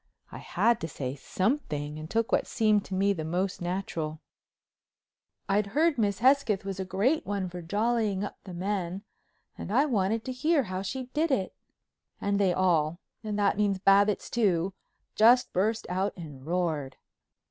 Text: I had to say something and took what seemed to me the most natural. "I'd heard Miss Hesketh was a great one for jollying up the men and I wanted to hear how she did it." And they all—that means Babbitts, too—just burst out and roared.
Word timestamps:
I 0.31 0.39
had 0.39 0.81
to 0.81 0.87
say 0.87 1.13
something 1.13 1.99
and 1.99 2.09
took 2.09 2.31
what 2.31 2.47
seemed 2.47 2.83
to 2.85 2.95
me 2.95 3.13
the 3.13 3.23
most 3.23 3.61
natural. 3.61 4.19
"I'd 5.47 5.67
heard 5.77 5.99
Miss 5.99 6.17
Hesketh 6.17 6.65
was 6.65 6.79
a 6.79 6.85
great 6.85 7.23
one 7.23 7.47
for 7.47 7.61
jollying 7.61 8.23
up 8.23 8.39
the 8.43 8.53
men 8.55 9.03
and 9.59 9.71
I 9.71 9.85
wanted 9.85 10.25
to 10.25 10.31
hear 10.31 10.63
how 10.63 10.81
she 10.81 11.03
did 11.13 11.29
it." 11.29 11.53
And 12.19 12.39
they 12.39 12.51
all—that 12.51 13.57
means 13.57 13.77
Babbitts, 13.77 14.31
too—just 14.31 15.53
burst 15.53 15.85
out 15.87 16.17
and 16.17 16.47
roared. 16.47 16.97